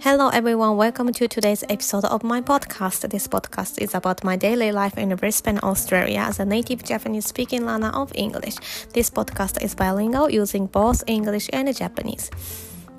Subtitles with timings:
[0.00, 3.10] Hello everyone, welcome to today's episode of my podcast.
[3.10, 7.66] This podcast is about my daily life in Brisbane, Australia as a native Japanese speaking
[7.66, 8.54] learner of English.
[8.94, 12.30] This podcast is bilingual using both English and Japanese.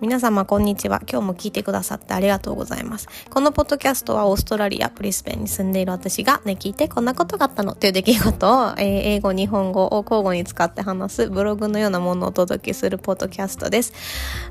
[0.01, 1.01] 皆様こんにちは。
[1.11, 3.09] 今日も聞いてくださってありがとうございます。
[3.29, 13.91] このポッドキャストはオーストラリア、ブリスベンに住んでいる私がね、聞いてこんなことがあったのという出来事を、えー、英語、日本語を交互に使って話すブログのようなものをお届けするポッドキャストです。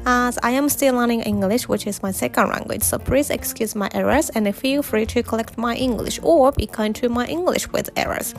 [0.04, 3.88] As I am still learning English, which is my second language, so please excuse my
[3.94, 7.90] errors and feel free to collect my English or be kind to my English with
[7.94, 8.34] errors.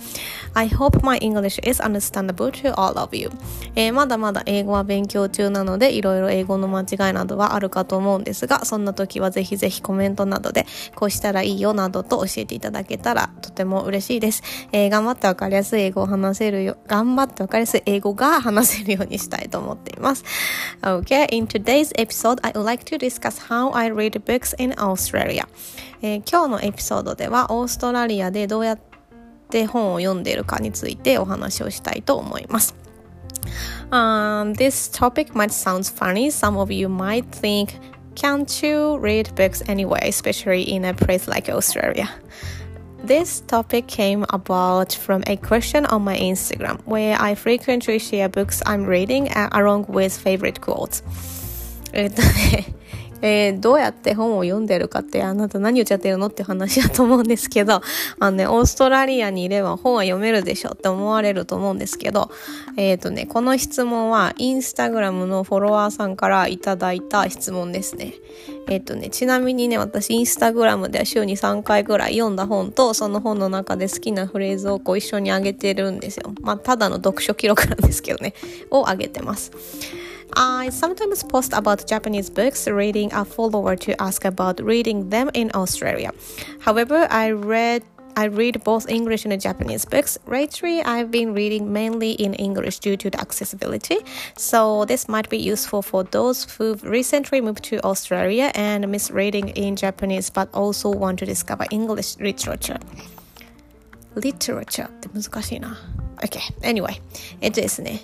[0.53, 3.31] I hope my English is understandable to all of you.
[3.73, 14.44] えー、まだまだ英語は勉強中なので、いろいろ英語の間違違いなどはあるかと思うんですが、そんな時はぜひぜひコメントなどで、こうしたらいいよなどと教えていただけたらとても嬉しいです。
[14.71, 20.23] えー、頑張ってわかりやすい英語を話せるよ、頑張ってわかりやすい英語が話せるようにしたいと思っています。
[20.81, 25.48] Okay, in today's episode, I would like to discuss how I read books in Australia.
[26.01, 28.79] えー、今日のエピソードでは、オーストラリアでどうやっ
[29.49, 32.88] て本を読んでいるかについてお話をしたいと思います。
[33.91, 36.30] Um, this topic might sound funny.
[36.30, 37.77] Some of you might think,
[38.16, 42.10] can't you read books anyway, especially in a place like Australia?
[43.04, 48.62] This topic came about from a question on my Instagram, where I frequently share books
[48.66, 51.02] I'm reading along with favorite quotes.
[53.21, 57.81] え、ー、どうやって本を読んでるかって、あなた何言っちゃってるのって話だと思うんですけど、
[58.20, 62.31] あのね、オーストラリアにいれば本は読めるでしょって思われると思うんですけど、
[62.77, 68.13] えっ、ー、とね、この質問はインスタグラムのフォロワーさんからいただいた質問ですね。
[68.69, 76.33] えっ、ー、とね、ちなみにね、私インスタグラムでは週に3回ぐらい読んだ本と、その本の中で好きなフレーズをこう一緒にあげてるんですよ。
[76.41, 78.33] まあ、ただの読書記録なんですけどね、
[78.69, 79.51] をあげてます。
[80.37, 86.10] I sometimes post about Japanese books, reading a follower to ask about reading them in Australia.
[86.60, 87.82] However, I read
[88.16, 90.19] I read both English and Japanese books.
[90.26, 93.98] Lately, I've been reading mainly in English due to the accessibility.
[94.36, 99.48] So this might be useful for those who've recently moved to Australia and miss reading
[99.48, 102.78] in Japanese but also want to discover English literature.
[104.14, 105.76] Literature って難しいな。
[106.19, 107.00] Okay, anyway,
[107.41, 108.00] えっとですね。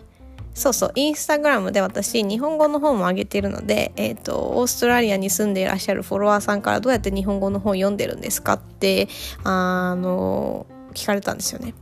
[0.55, 9.09] そうそう、インスタグラムで私、日本語の本も上げているので、えっ、ー、と、オーストラリアに住んでいらっしゃるフォロワーさんからどうやって日本語の本読んでるんですかって、
[9.43, 11.73] あの、聞かれたんですよね。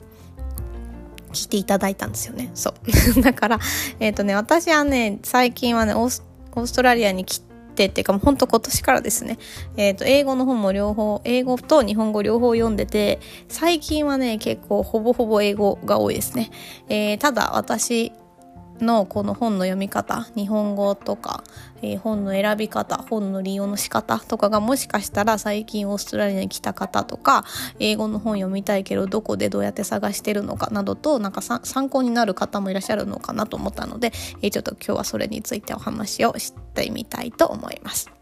[1.33, 2.49] 聞いていただいたんですよね。
[2.55, 2.73] そ
[3.17, 3.21] う。
[3.21, 3.59] だから、
[3.99, 6.23] えっ、ー、とね、私はね、最近はね、オース
[6.55, 7.41] オーストラリアに来
[7.75, 9.37] てっていうか、もう本当今年からですね、
[9.77, 16.51] えっ、ー、と、英語の本も両方、英語と日本語両方読んでて、最近はね、結構ほぼほぼ英語が多いですね。
[16.89, 18.11] えー、ただ私、
[18.83, 21.43] のこの本の読み方日本語とか、
[21.81, 27.45] えー、本の選び方本の利用の仕方とかがもしかしたら最近オーストラリアに来た方とか
[27.79, 34.11] 英語の本読みたいけどどこでどうやって探してるのかなどとなんか参考になる方もいらっしゃるのかなと思ったので、
[34.41, 38.12] えー、ちょっと今日はそれについてお話をしてみたいと思います。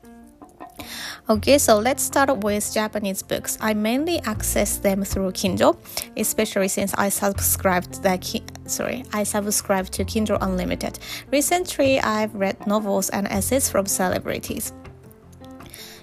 [1.31, 3.57] Okay, so let's start with Japanese books.
[3.61, 5.79] I mainly access them through Kindle,
[6.17, 10.99] especially since I subscribed the Ki- sorry, I subscribe to Kindle Unlimited.
[11.31, 14.73] Recently, I've read novels and essays from celebrities.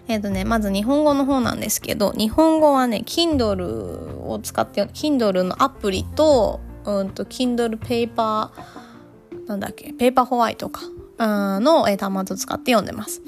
[0.09, 10.81] えっ、とね、まず日本語の方なんですけど、日本語はね、Kindle を使って、Kindle のアプリと、うんと、Kindle ペーパー、なんだっけ、ペーパーホワイトか、
[11.19, 13.21] の、えー、端末を使って読んでます。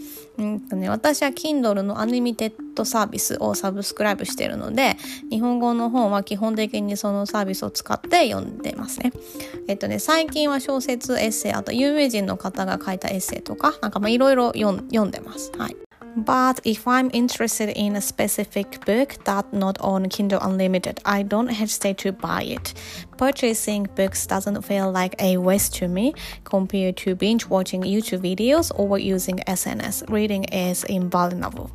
[0.43, 4.97] んとね、私は Kindle のアニメテッドサービスをサブスクライブしているので、
[5.31, 9.13] 日本語の本は基本的にそのサービスを使って読んでますね。
[9.69, 15.53] えっとね、最近は小説、エッセイ、あと有名人の方が書いたエッセイとか、なんかいろいろ読んでます。
[15.59, 15.77] はい。
[16.17, 21.99] But if I'm interested in a specific book that's not on Kindle Unlimited, I don't hesitate
[21.99, 22.75] to buy it.
[23.17, 28.73] Purchasing books doesn't feel like a waste to me compared to binge watching YouTube videos
[28.75, 30.11] or using SNS.
[30.11, 31.71] Reading is invaluable.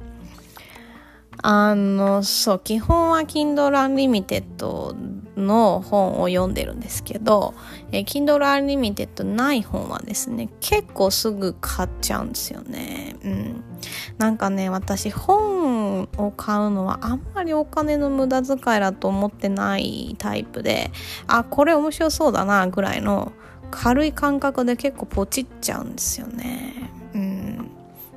[1.42, 4.96] あの、そう、基本は Kindle Unlimited
[5.40, 7.54] の本を読んでるんですけど、
[7.92, 13.16] えー、Kindle Unlimited ない本はですね、結構すぐ買っちゃうんですよね。
[13.24, 13.64] うん。
[14.18, 20.92] なんかね、私本を買うのはあんまりお金の無駄遣いだと思ってないタイプで、
[21.28, 23.34] あ、これ面白そうだな、ぐらいの
[23.72, 26.85] 軽い感覚で結構ポチっちゃうんですよね。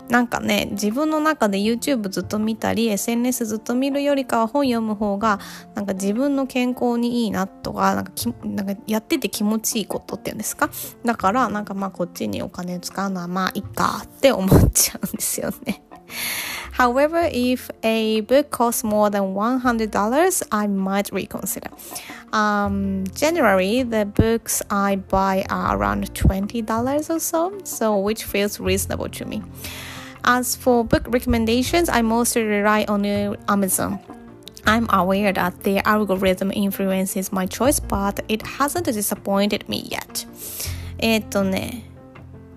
[0.08, 5.38] なんかね自分の中で YouTube ずっと見たり SNS ずっと見るよりかは本読む方が
[5.74, 10.70] なんか自分の健康にいいなとかなんかきなんかやってて気持ちいいことっていうんですか
[11.04, 15.82] だからなんかまあこっちにお金使うのはまあいいかって思っちゃうんですよね。
[16.72, 21.70] However, if a book costs more than $100, I might reconsider.
[22.32, 29.08] Um, generally, the books I buy are around $20 or so, so which feels reasonable
[29.08, 29.42] to me.
[30.23, 33.05] As for book recommendations, I mostly rely on
[33.47, 33.99] Amazon.
[34.65, 40.25] I'm aware that the algorithm influences my choice, but it hasn't disappointed me yet.
[40.99, 41.83] えっとね、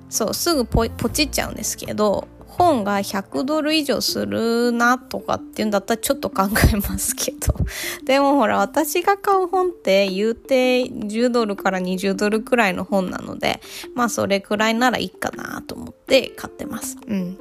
[0.09, 2.29] そう、すぐポポチっちゃうんですけど、
[2.62, 7.56] 本が100ドル以上するなとかっていうんだったらちょっと考えますけど。
[8.06, 13.62] でもほら、私が買う本って言うて10ドルから20ドルくらいの本なので、
[13.96, 16.98] まあそれくらいならいいかなと思って買ってます。
[17.08, 17.38] うん。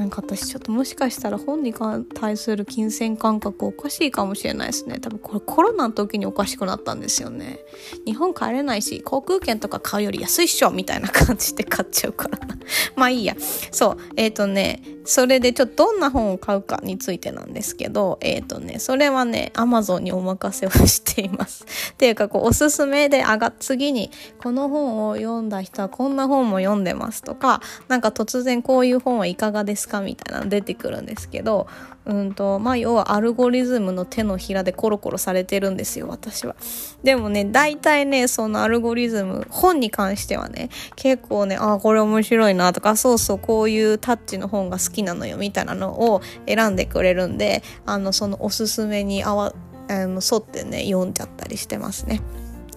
[0.00, 1.74] なんか私ちょっともしかしたら本に
[2.14, 4.98] 対する金銭感覚おかしいかもしれないですね。
[4.98, 7.58] 多分これコロナの時におかしくなったんですよね。
[8.06, 12.38] 日本帰れないし、航空券とか買うより安いっしょみたいな感じで買っちゃうから。
[12.96, 13.36] まあいいや。
[13.72, 13.96] そう。
[14.16, 14.59] えっ、ー、とね、
[15.04, 21.64] それでちょっとどんな本を買うかについてなんですけど、えっ、ー、とね、それはね、アマゾンにお任せをしています。
[21.92, 24.10] っていうか、こう、おすすめで上が、次に、
[24.42, 31.66] この本を読んだ人はこんな本も読んでますとか、なんか突然こういう本はいかがですかみたいなの出てくるんですけど、
[32.06, 36.56] うんと、まあ、要はアルゴリズムの手のひらでコロコロされてるんですよ、私は。
[37.02, 49.54] でもね、大体ね、そのアルゴリズム、本に関してはね、結構ね、あ、これ面白いなとか、そうそう、こういうタッチの本が好きなのよ、みたいなのを選んでくれるんで、あの、そのおすすめにあわ、
[49.88, 52.20] あの、沿ってね、読んじゃったりしてますね。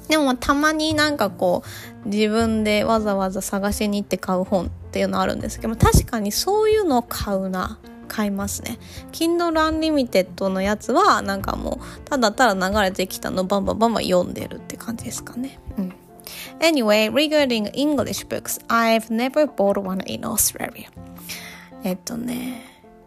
[0.07, 1.63] でもたまになんかこ
[2.05, 8.79] う自分でわざわざ探しに行って買う本っていうのあるんですけど確かにそういうのを買うな買いますね
[9.11, 15.93] Kindle Unlimited のやつはなんかもうただただ流れてきたのバンバンバンバン読んでるって感じですかねうん
[16.59, 20.89] Anyway, regarding English books, I've never bought one in Australia.
[21.83, 22.61] えっとね、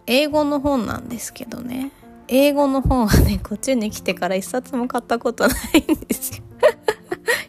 [0.06, 1.92] 英語の本なんですけどね、
[2.28, 6.44] 英語の本はね、こっちに来てから一冊も買ったことないんですよ。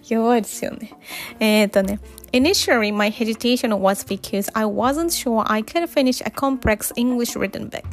[0.09, 0.93] 弱いですよね。
[1.41, 1.99] えっとね、
[2.33, 7.85] Initially, my hesitation was because I wasn't sure I could finish a complex English written book.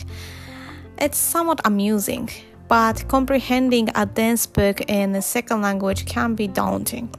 [0.98, 2.30] It's somewhat amusing,
[2.70, 7.10] but comprehending a dense book in a second language can be daunting.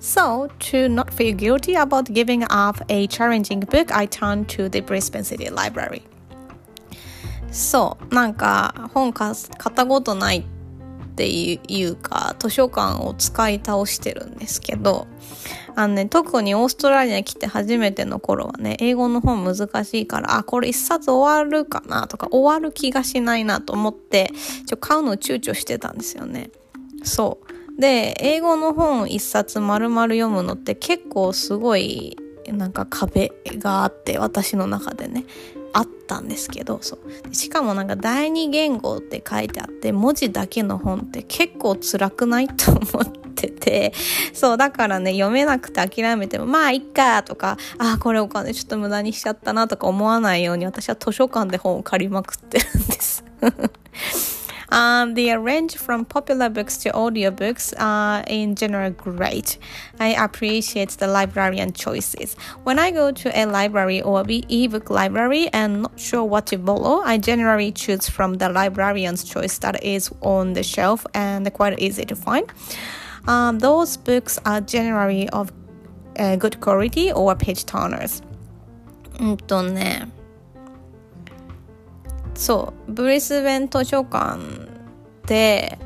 [0.00, 4.80] So, to not feel guilty about giving up a challenging book, I turned to the
[4.80, 6.02] Brisbane City Library.
[7.50, 9.34] そう、なんか本買っ
[9.74, 10.55] たことないって
[11.17, 15.07] ていうか図書館を使い倒してるんですけど
[15.75, 24.31] あのね特にオーストラリアに来て初めての頃はね英語の本難しいからあこれ一冊終わるかなとか終わる気がしないなと思って
[24.67, 26.51] ちょ買うの躊躇してたんですよね。
[27.03, 27.39] そ
[27.77, 27.81] う。
[27.81, 32.17] で英語の本一冊丸々読むのって結構すごい
[32.47, 35.25] なんか壁があって私の中でね。
[35.77, 36.97] あったんですけどそ
[37.29, 37.35] う。
[37.35, 43.93] しかもなんか第二言語って書いてあって文字だけの本って結構辛くないと思ってて。
[44.33, 53.23] そうだからね読めなくて諦めてもまあいっかとかああこれお金ちょっと無駄にしちゃったなとか思わないように私は図書館で本を借りまくってるんです。
[54.70, 59.58] Um, they range from popular books to audiobooks are in general great.
[60.00, 62.34] I appreciate the librarian choices.
[62.64, 67.00] When I go to a library or e-book library and not sure what to borrow,
[67.04, 72.04] I generally choose from the librarian's choice that is on the shelf and quite easy
[72.04, 72.50] to find.
[73.26, 75.52] Um, those books are generally of
[76.18, 78.22] uh, good quality or page turners.
[79.20, 80.08] うんとね、
[82.37, 84.39] そうブリスベン図書館
[85.25, 85.79] で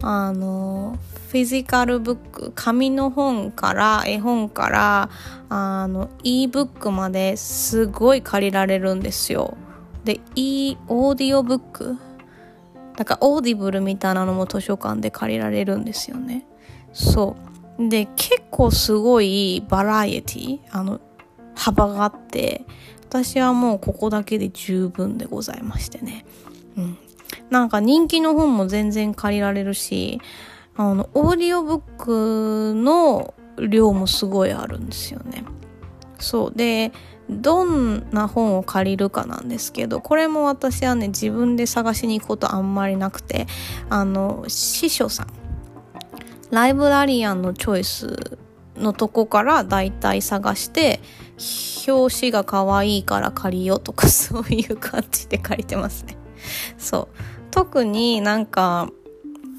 [0.00, 0.96] あの
[1.28, 5.10] physical book 紙の本から絵本から
[5.48, 9.56] あの e ブックまですごい借りられるんですよ。
[10.04, 11.96] で e オーディオブック
[12.96, 16.46] なんかオーディブルみたいなのも図書館で借りられるんですよね。
[16.92, 17.36] そ
[17.78, 17.88] う。
[17.88, 21.00] で結構すごいバラエティあの
[21.54, 22.64] 幅があって
[23.12, 26.24] 私はもうここだけで十分でございましてね。
[26.78, 26.98] うん。
[27.50, 30.18] なんか人気の本も全然借りられるし、
[30.76, 35.44] あの、オーディオブックの量もすごいあるんですよね。
[36.18, 36.52] そう。
[36.56, 36.90] で、
[37.28, 43.46] どんな本を借りるかなんですけど、これも私はね、自分で探しに行くことあんまりなくて、
[43.90, 45.26] あの、司書さん、
[46.50, 48.38] ライブラリアンのチョイス
[48.76, 51.00] のとこからだいたい探して
[51.86, 56.16] 表紙が可愛いから借りようとかそういう感じで借りてますね。
[56.78, 57.16] そう。
[57.50, 58.90] 特になんか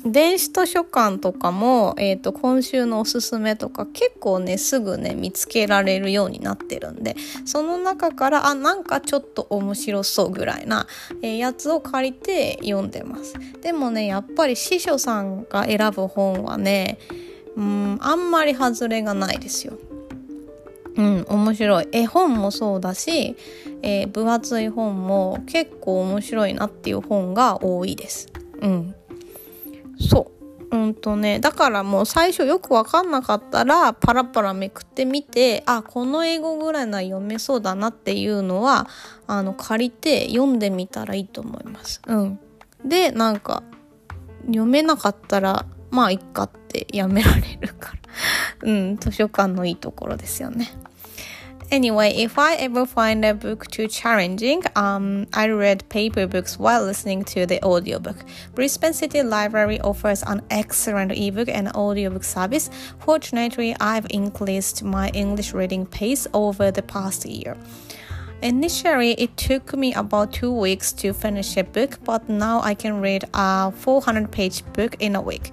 [0.06, 7.15] 電子図書館とかも、えっ、ー、と、今週のおすすめとか結構ね、すぐね、見つけられるようになってるんで、
[7.46, 10.88] その中から、あ、なんかちょっと面白そうぐらいな、
[11.22, 13.36] えー、やつを借りて読んでます。
[13.62, 17.00] でもね、やっぱり司書さんが選ぶ本はね、
[17.56, 19.77] うん、あんまり外れがないですよ。
[20.95, 21.88] うん、面白い。
[21.91, 23.35] 絵本もそうだし、
[23.81, 28.27] えー、分厚い本も結構面白いなっていう本が多いです。
[28.62, 28.95] うん。
[30.00, 30.33] そう。
[30.75, 38.88] うんとね、だからもう最初よくわかんなかったらパラパラめくってみて、あ、この英語ぐらいなら読めそうだなっていうのは、
[39.27, 42.01] あの、借りて読んでみたらいいと思います。
[42.07, 42.39] うん。
[42.83, 43.62] で、なんか、
[44.47, 47.92] 読めなかったら、まあ、いっかってやめられるか
[48.62, 48.68] ら。
[48.68, 50.68] うん、図書館のいいところですよね。
[51.70, 57.25] Anyway, if I ever find a book too challenging, um, I read paper books while listening
[57.25, 58.25] to the audiobook.
[58.54, 62.70] Brisbane City Library offers an excellent ebook and audiobook service.
[63.00, 67.54] Fortunately, I've increased my English reading pace over the past year.
[68.40, 73.02] Initially, it took me about two weeks to finish a book, but now I can
[73.02, 75.50] read a 400 page book in a week.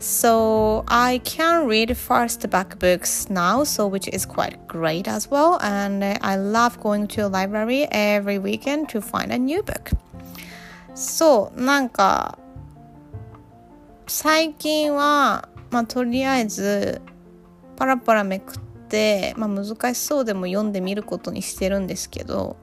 [0.00, 5.58] So I can read first back books now, so which is quite great as well.
[5.60, 9.92] And I love going to a library every weekend to find a new book.
[10.94, 12.38] そう、なんか、
[14.06, 17.00] 最近は、まあ、とりあえず、
[17.76, 22.56] パラパラめくって、まあ、難しそうでも読んでみることにしてるんですけど、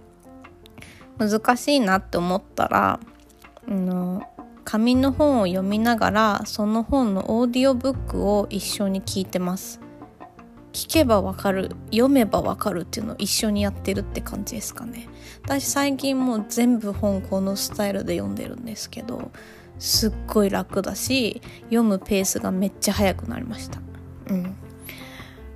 [1.19, 2.99] 難しいなって思ったら、
[3.67, 4.23] あの、
[4.67, 9.79] 紙の本を読みながらその本のオーディオブックを一緒に聞いてます。
[10.73, 15.07] 聞けばわかる読めばわかるっていうのを一緒にやってるって感じですかね。
[15.45, 19.31] 私最近もう全部本このスタイルで読んでるんですけど
[19.79, 23.79] すっごい楽だし読むペースがめっちゃ速くなりました。
[24.29, 24.53] うん。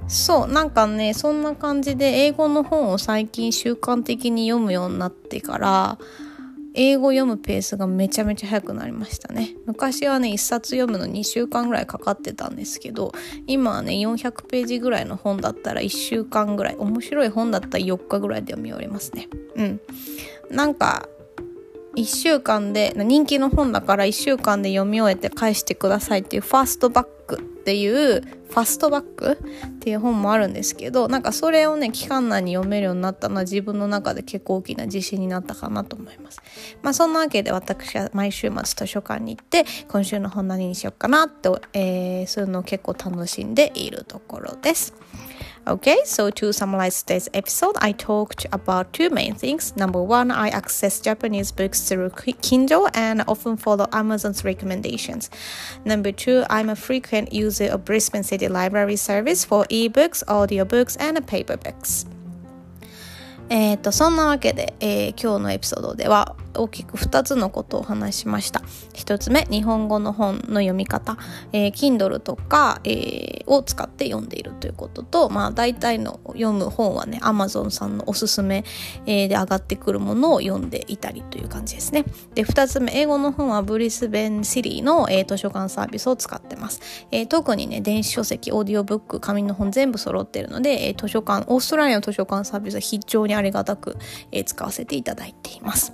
[0.07, 5.97] そうなんかねそんな感じで英語の本を最近習慣的に読むようになってから
[6.73, 9.55] 英語読むペースがめちゃめちゃ速くなりましたね。
[9.65, 13.11] 昔はね、1冊読むの2週間ぐらいかかってたんですけど、
[13.47, 19.27] 今はね、400ページぐらいの本だったら1週間ぐらい、面白い本だったら4日ぐらいで読み終わりますね。
[19.55, 19.81] うん。
[20.49, 21.07] なんか、
[21.97, 27.07] 1週間で、人気の本だから1週間で読み終えて返してくださいっていうファーストバッ
[27.37, 36.41] クっていうファストバックっていう本もあるんですけどなんかそれをね期間内に読めるようになったのは自分の中で結構大きな自信になったかなと思います。
[36.81, 44.93] まあそんなわけで私は毎週末図書館に行って今週の本何にしようかなって、えー、そういうのを結構楽しんでいるところです。
[45.67, 49.75] Okay, so to summarize today's episode, I talked about two main things.
[49.75, 52.09] Number one, I access Japanese books through
[52.41, 55.29] Kindle and often follow Amazon's recommendations.
[55.85, 61.15] Number two, I'm a frequent user of Brisbane City Library service for ebooks, audiobooks, and
[61.27, 62.05] paperbooks.
[63.51, 68.61] えっ、と、そんなわけで、えー、今日のエピソードでは大きく2つのことを話しました。
[68.93, 71.17] 1つ目、日本語の本の読み方、
[71.51, 78.63] えー、Kindle とか、えー、を使って読んでいるということと、まあ大体の読む本はね、Amazon さんのおすすめ、
[79.05, 82.05] えー、で上がってくるものを読んでいたりという感じですね。
[82.33, 86.79] で、2つ目、英語の本はブリスベンシリーの、えー、図書館サービスを使ってます。
[87.11, 93.97] えー、特にね、電子書籍、オーディオブック、紙の本全部揃ってるので、えー、図書館、オーストラリアの図書館サービスは非常にありがたく、
[94.31, 95.93] えー、使わせていただいています。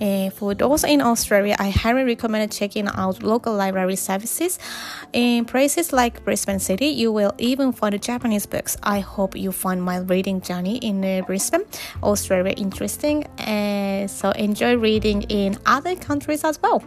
[0.00, 4.58] Uh, for those in Australia, I highly recommend checking out local library services.
[5.12, 8.76] In places like Brisbane City, you will even find Japanese books.
[8.82, 11.64] I hope you find my reading journey in uh, Brisbane,
[12.02, 13.26] Australia interesting.
[13.38, 16.82] Uh, so enjoy reading in other countries as well.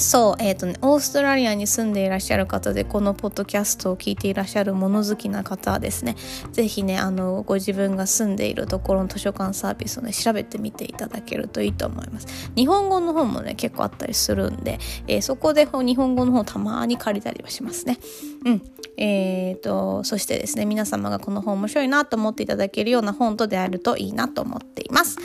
[0.00, 6.16] そう、えっ、ー、とね、オーストラリアに住んでいらっしゃる方で、このポッドキャストを聞いていらっしゃる物好きな方はですね、
[6.52, 12.50] ぜひね、あの、ご自分が住んでいるところの図書館サービスをね、調べてみていただけるといいと思います。
[12.56, 17.98] 日本語の本もね、結構あったりするんで、えー、そこで日本語の本たまに借りたりはしますね。
[18.46, 18.62] うん。
[18.96, 25.18] えっ、ー、と、そしてですね、皆様がこの本面白いなと思っていただけるような本と出会えるといいなと思っています。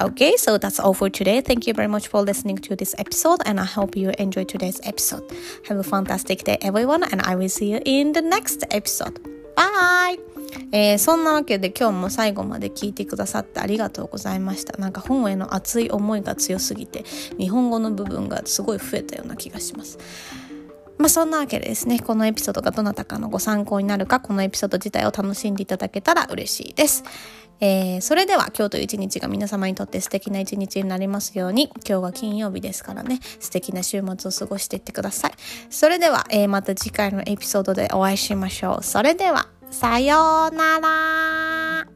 [0.00, 1.40] Okay, so that's all for today.
[1.40, 4.80] Thank you very much for listening to this episode, and I hope you enjoyed today's
[4.82, 5.22] episode.
[5.68, 9.20] Have a fantastic day, everyone, and I will see you in the next episode.
[9.54, 10.18] Bye!
[10.72, 14.76] えー、そんなわけで今日も最後まで聞いてくださってありがとうございました。
[14.78, 17.04] なんか本への熱い思いが強すぎて
[17.38, 19.98] 日本語の部分がすごい増えたような気がします。
[20.98, 27.04] まあそんなわけでですね、このエピソードがどなたかのご参考になるか、このエピソード自体を楽しんでいただけたら嬉しいです。
[27.60, 35.32] えー、それでは今日という一日が皆様にとって素敵な一日になりますように、今日は金曜日ですからね、素敵な週末を過ごしていってください。
[35.70, 38.84] それでは、えー、また次回のエピソードでお会いしましょう。
[38.84, 41.93] それでは、さようなら